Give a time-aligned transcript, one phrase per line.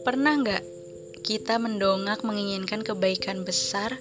[0.00, 0.64] Pernah nggak
[1.20, 4.00] kita mendongak menginginkan kebaikan besar,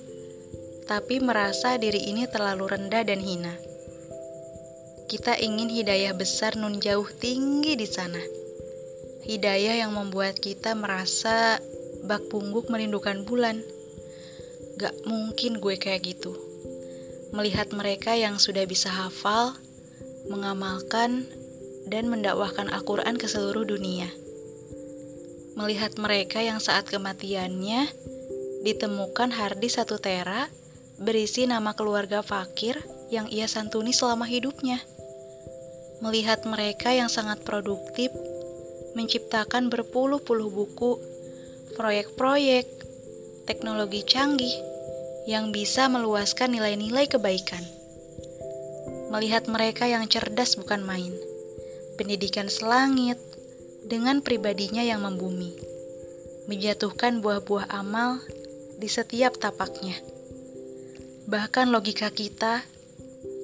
[0.87, 3.51] tapi merasa diri ini terlalu rendah dan hina?
[5.11, 8.23] Kita ingin hidayah besar nun jauh tinggi di sana.
[9.27, 11.59] Hidayah yang membuat kita merasa
[12.07, 13.59] bak pungguk merindukan bulan.
[14.79, 16.31] Gak mungkin gue kayak gitu.
[17.35, 19.59] Melihat mereka yang sudah bisa hafal,
[20.29, 21.25] mengamalkan,
[21.89, 24.07] dan mendakwahkan Al-Quran ke seluruh dunia
[25.59, 27.91] melihat mereka yang saat kematiannya
[28.63, 30.47] ditemukan harddisk satu tera
[31.03, 32.79] berisi nama keluarga fakir
[33.11, 34.79] yang ia santuni selama hidupnya.
[35.99, 38.07] Melihat mereka yang sangat produktif,
[38.95, 40.95] menciptakan berpuluh-puluh buku,
[41.75, 42.67] proyek-proyek,
[43.43, 44.55] teknologi canggih
[45.27, 47.78] yang bisa meluaskan nilai-nilai kebaikan.
[49.09, 51.13] Melihat mereka yang cerdas bukan main,
[51.97, 53.17] pendidikan selangit,
[53.89, 55.55] dengan pribadinya yang membumi,
[56.45, 58.21] menjatuhkan buah-buah amal
[58.77, 59.97] di setiap tapaknya.
[61.25, 62.61] Bahkan logika kita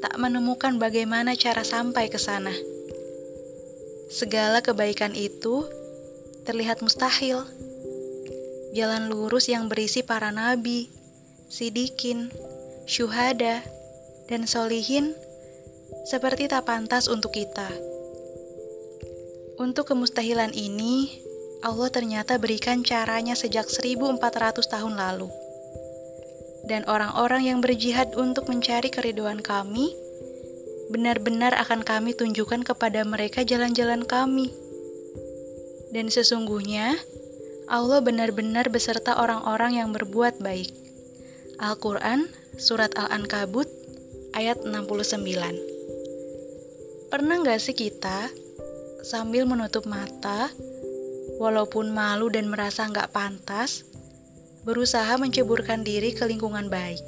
[0.05, 2.53] tak menemukan bagaimana cara sampai ke sana.
[4.13, 5.65] Segala kebaikan itu
[6.45, 7.41] terlihat mustahil.
[8.77, 10.91] Jalan lurus yang berisi para nabi,
[11.49, 12.29] sidikin,
[12.85, 13.65] syuhada,
[14.29, 15.15] dan solihin
[16.05, 17.69] seperti tak pantas untuk kita.
[19.55, 21.23] Untuk kemustahilan ini,
[21.65, 24.21] Allah ternyata berikan caranya sejak 1400
[24.67, 25.31] tahun lalu.
[26.65, 29.95] Dan orang-orang yang berjihad untuk mencari keriduan kami,
[30.93, 34.53] benar-benar akan kami tunjukkan kepada mereka jalan-jalan kami.
[35.89, 36.99] Dan sesungguhnya,
[37.65, 40.69] Allah benar-benar beserta orang-orang yang berbuat baik.
[41.57, 42.29] Al-Quran,
[42.61, 43.65] Surat Al-Ankabut,
[44.37, 45.74] ayat 69.
[47.09, 48.29] Pernah nggak sih kita
[49.05, 50.49] sambil menutup mata,
[51.37, 53.85] walaupun malu dan merasa nggak pantas,
[54.65, 57.01] berusaha menceburkan diri ke lingkungan baik.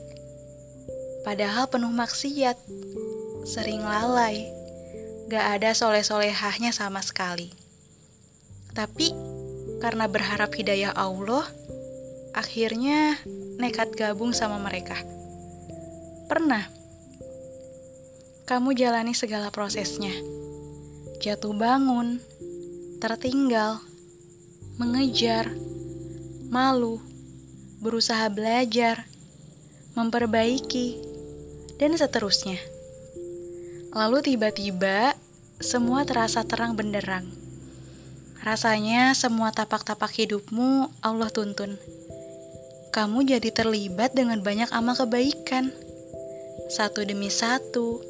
[1.26, 2.56] Padahal penuh maksiat,
[3.44, 4.48] sering lalai,
[5.28, 7.52] gak ada soleh-solehahnya sama sekali.
[8.72, 9.12] Tapi
[9.84, 11.44] karena berharap hidayah Allah,
[12.32, 13.20] akhirnya
[13.60, 14.96] nekat gabung sama mereka.
[16.32, 16.70] Pernah
[18.48, 20.16] kamu jalani segala prosesnya
[21.18, 22.24] jatuh bangun,
[23.04, 23.82] tertinggal,
[24.80, 25.50] mengejar,
[26.48, 27.02] malu,
[27.82, 29.04] berusaha belajar,
[29.98, 30.96] memperbaiki,
[31.82, 32.56] dan seterusnya.
[33.92, 35.18] Lalu tiba-tiba
[35.60, 37.28] semua terasa terang benderang.
[38.46, 41.76] Rasanya semua tapak-tapak hidupmu Allah tuntun.
[42.96, 45.74] Kamu jadi terlibat dengan banyak amal kebaikan.
[46.72, 48.07] Satu demi satu,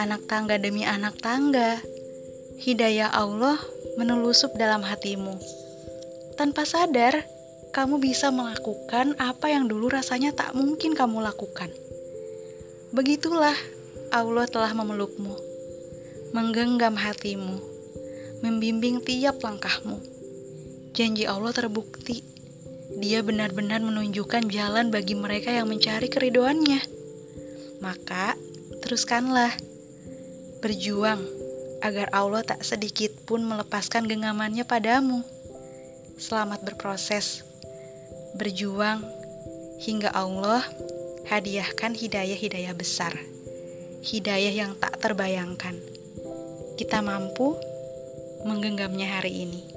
[0.00, 1.76] anak tangga demi anak tangga,
[2.56, 3.60] hidayah Allah
[4.00, 5.36] menelusup dalam hatimu.
[6.40, 7.20] Tanpa sadar,
[7.76, 11.68] kamu bisa melakukan apa yang dulu rasanya tak mungkin kamu lakukan.
[12.96, 13.54] Begitulah
[14.08, 15.36] Allah telah memelukmu,
[16.32, 17.60] menggenggam hatimu,
[18.40, 20.00] membimbing tiap langkahmu.
[20.96, 22.24] Janji Allah terbukti.
[23.04, 26.82] Dia benar-benar menunjukkan jalan bagi mereka yang mencari keridoannya.
[27.78, 28.34] Maka,
[28.82, 29.69] teruskanlah
[30.60, 31.24] berjuang
[31.80, 35.24] agar Allah tak sedikit pun melepaskan genggamannya padamu.
[36.20, 37.40] Selamat berproses,
[38.36, 39.00] berjuang,
[39.80, 40.60] hingga Allah
[41.32, 43.16] hadiahkan hidayah-hidayah besar,
[44.04, 45.80] hidayah yang tak terbayangkan.
[46.76, 47.56] Kita mampu
[48.44, 49.69] menggenggamnya hari ini.